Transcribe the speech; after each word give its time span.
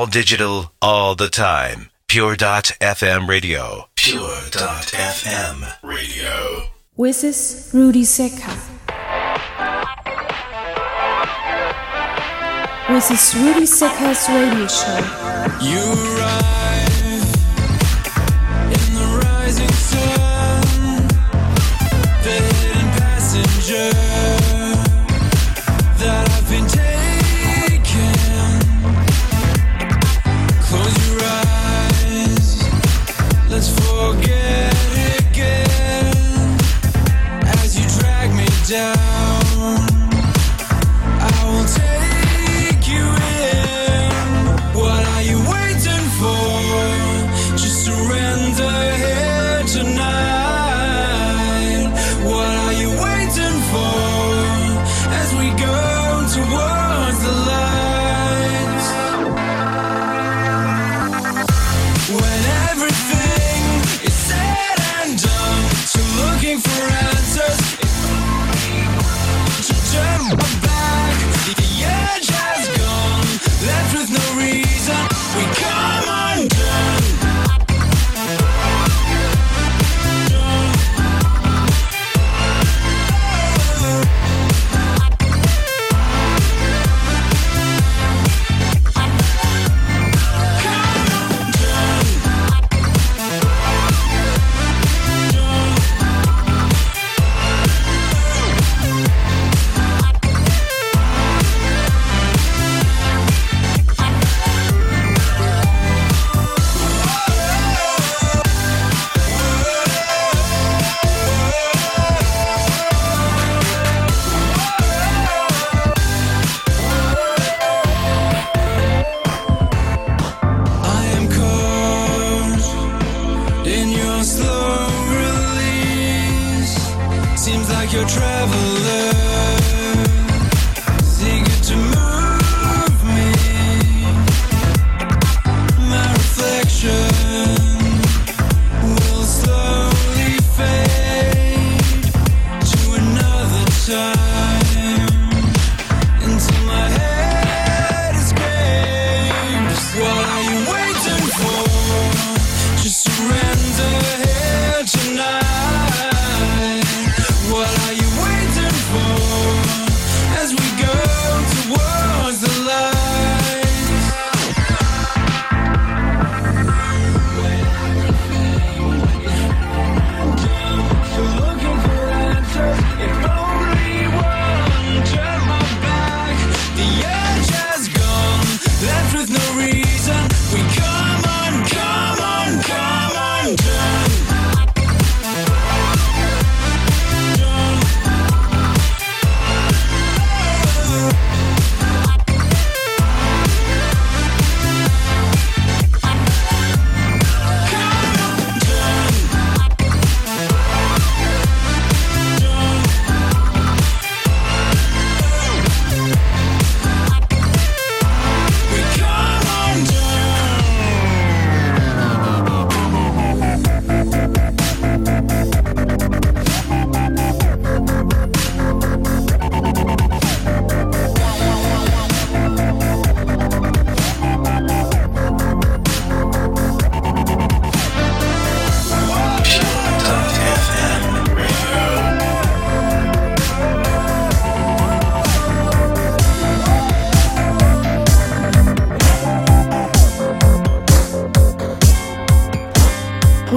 all 0.00 0.06
digital, 0.06 0.72
all 0.80 1.14
the 1.14 1.28
time. 1.28 1.90
Pure.fm 2.08 3.28
radio. 3.28 3.86
Pure.fm 3.96 5.56
radio. 5.82 6.62
This 6.96 7.22
is 7.22 7.70
Rudy 7.74 8.04
Seca. 8.04 8.50
This 12.88 13.10
is 13.10 13.34
Rudy 13.44 13.66
Seca's 13.66 14.26
radio 14.30 14.66
show. 14.68 15.00
You 15.60 15.82
rise. 16.18 16.99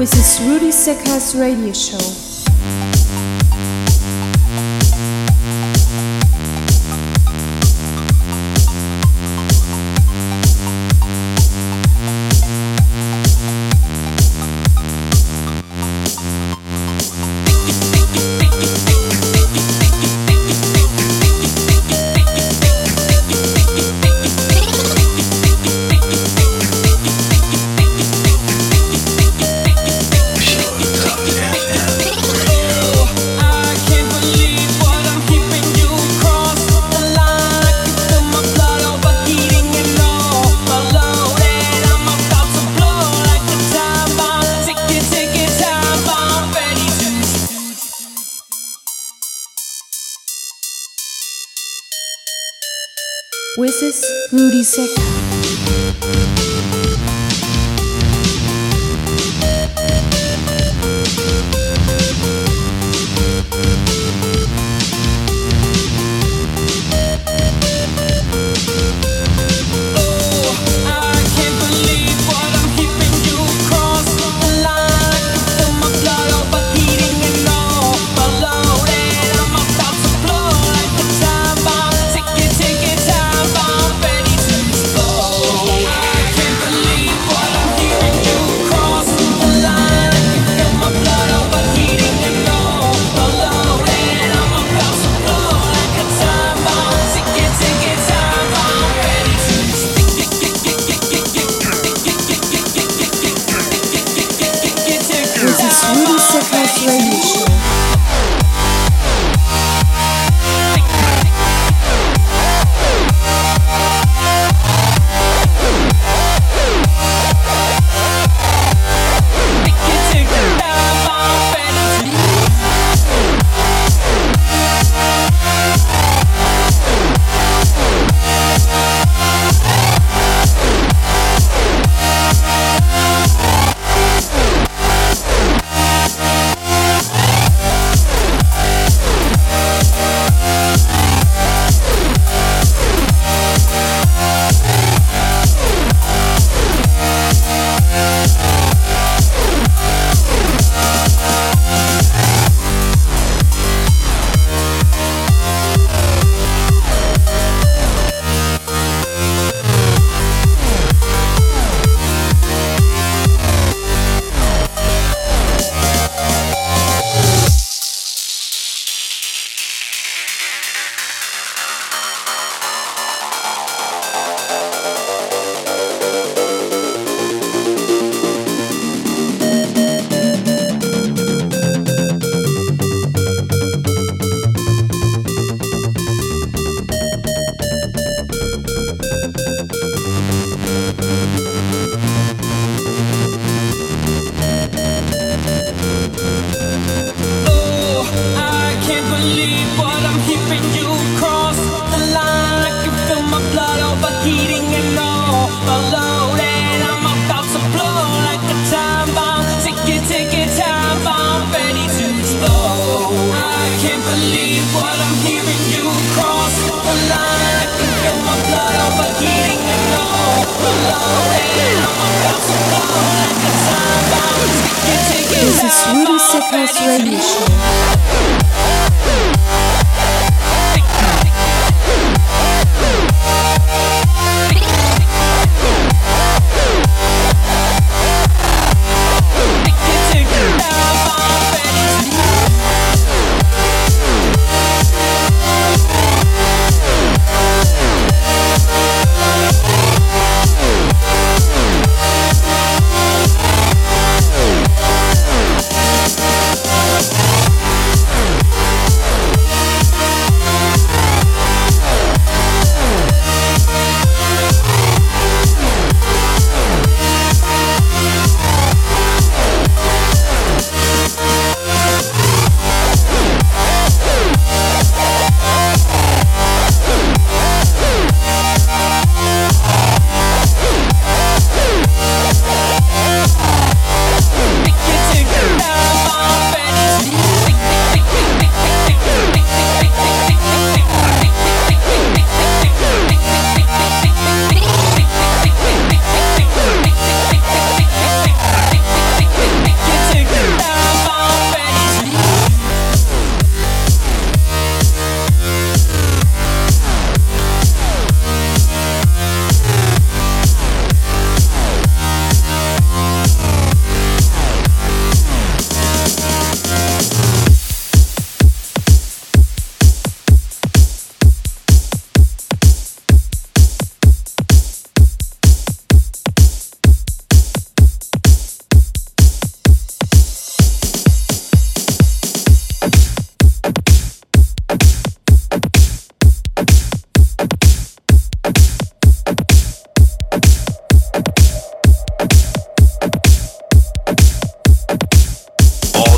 This 0.03 0.41
is 0.41 0.45
Rudy 0.45 0.69
Seca's 0.69 1.33
radio 1.33 1.71
show. 1.71 3.02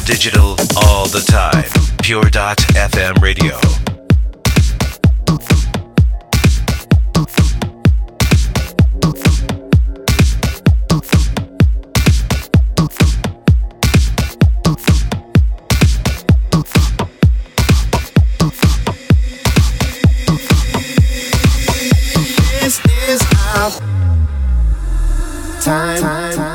digital 0.05 0.55
all 0.85 1.07
the 1.07 1.23
time. 1.25 1.63
Pure.fm 2.03 3.21
radio. 3.21 3.59
This 22.61 22.79
is 23.09 23.21
our 23.55 23.71
time. 25.61 26.01
time. 26.01 26.54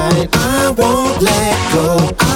I 0.00 0.74
won't 0.76 1.22
let 1.22 1.72
go. 1.74 2.27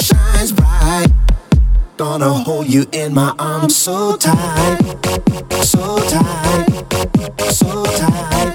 shines 0.00 0.52
bright. 0.52 1.08
Gonna 1.96 2.30
hold 2.32 2.68
you 2.68 2.86
in 2.92 3.12
my 3.14 3.34
arms 3.38 3.76
so 3.76 4.16
tight, 4.16 4.78
so 5.62 5.98
tight, 6.08 7.52
so 7.52 7.84
tight. 7.84 8.49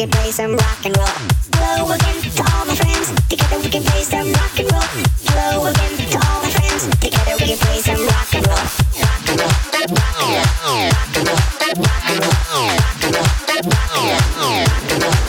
Hello 0.00 1.92
again 1.92 2.22
to 2.22 2.40
all 2.40 2.64
my 2.64 2.74
friends. 2.74 3.12
Together 3.28 3.58
we 3.60 3.68
can 3.68 3.82
play 3.82 4.02
some 4.02 4.32
rock 4.32 4.58
and 4.58 4.72
roll. 4.72 4.80
Hello 5.28 5.66
again 5.66 5.92
to 6.08 6.16
all 6.16 6.40
my 6.40 6.48
friends. 6.48 6.88
Together 7.04 7.36
we 7.36 7.44
can 7.44 7.58
play 7.58 7.80
some 7.84 8.00
rock 8.08 8.32
and 8.32 8.46
roll. 8.48 8.56
Rock 8.96 9.28
and 9.28 9.36
roll. 9.36 9.52
Rock 9.92 10.24
and 10.24 10.40
roll. 10.40 10.56
Rock 10.80 11.12
and 11.16 11.28
roll. 11.28 11.36
Rock 11.84 12.08
and 12.08 12.24
roll. 12.24 12.48
Rock 12.80 12.96
and 12.96 13.12
roll. 13.12 13.28
Rock 13.68 13.92
and 14.00 15.04
roll. 15.04 15.20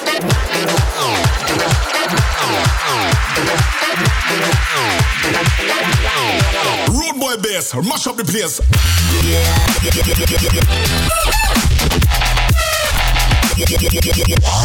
Road 6.95 7.19
boy 7.19 7.35
bass, 7.43 7.75
mash 7.75 8.07
up 8.07 8.15
the 8.15 8.23
place. 8.23 8.61
And 12.23 12.30
fuck 13.61 14.61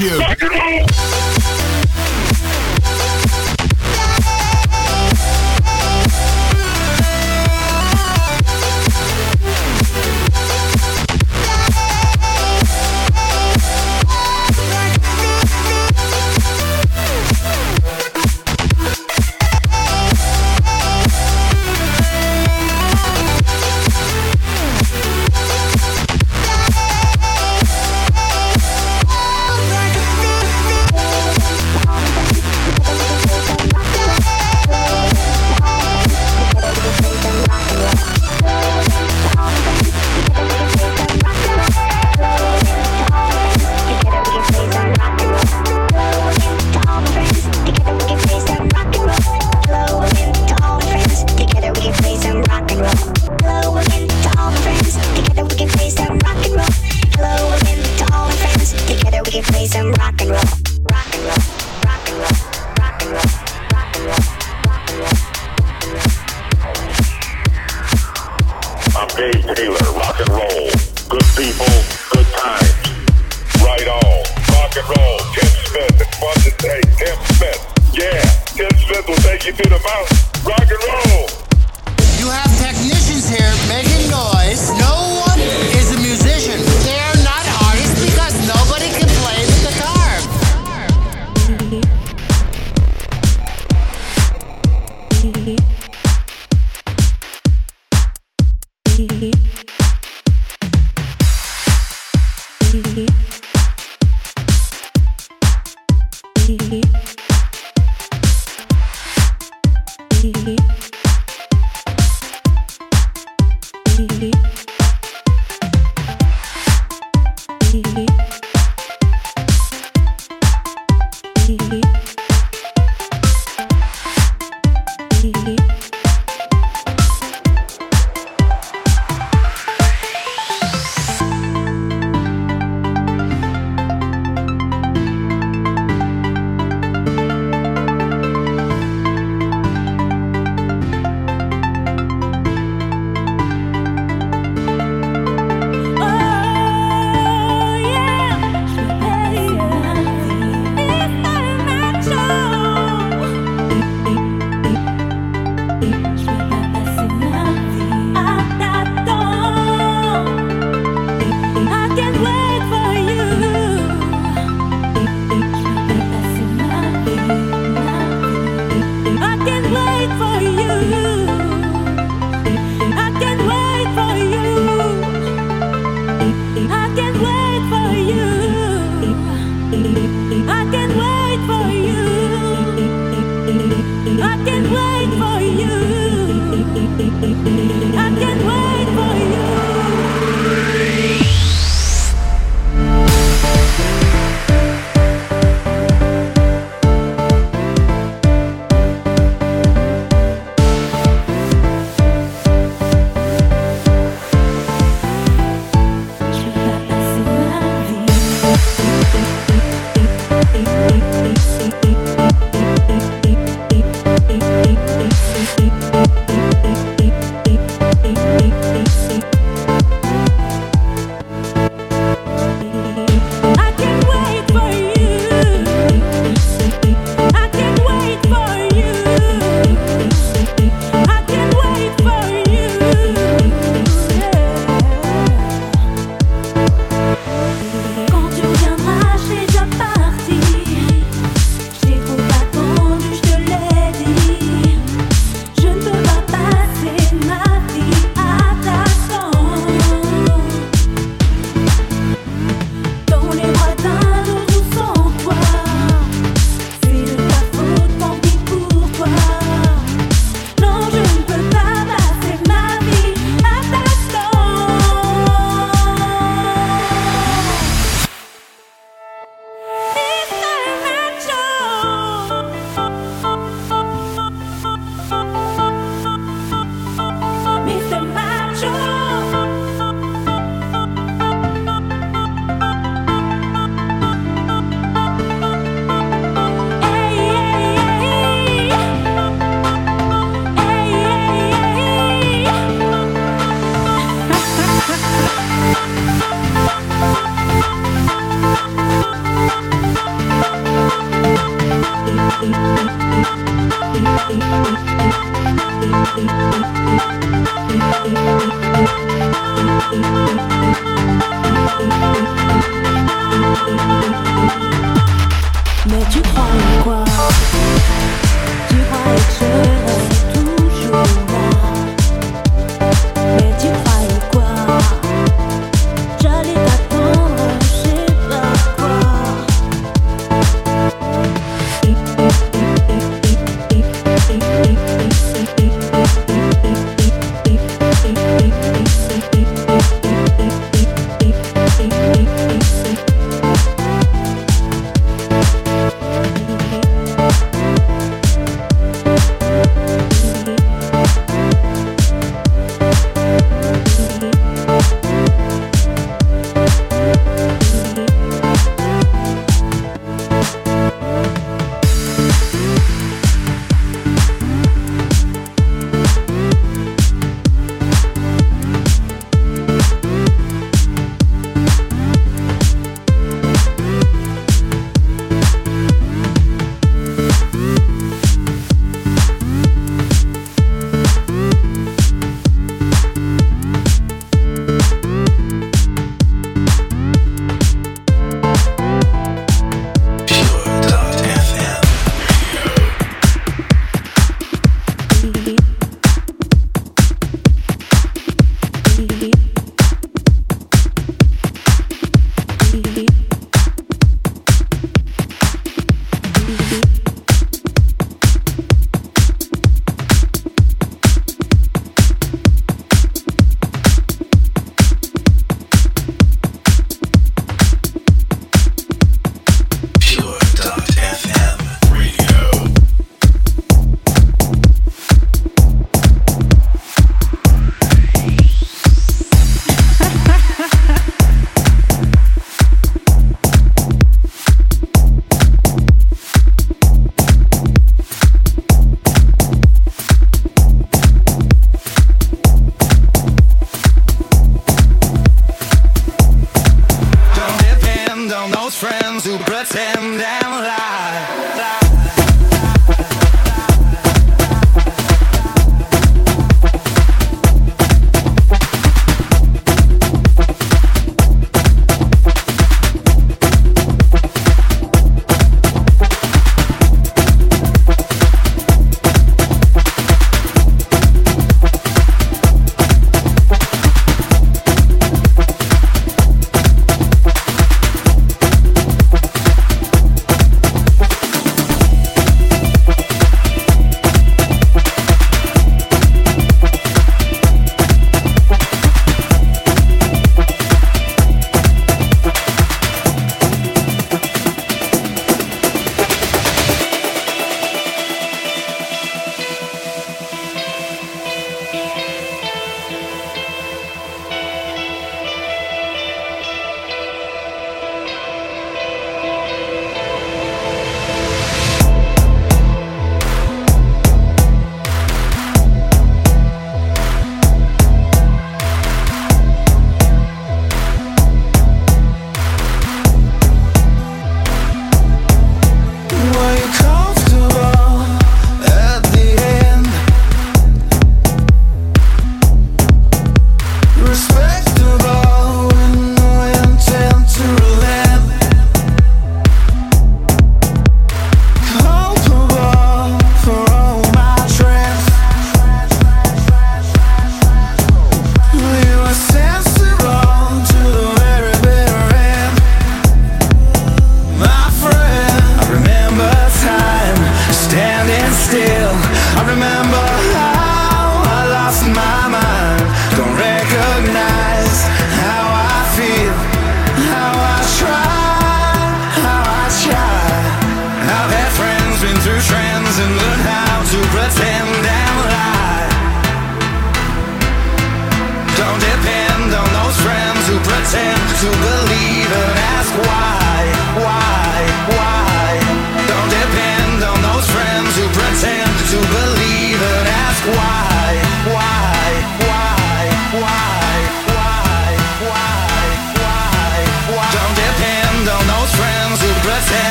you. 0.00 1.35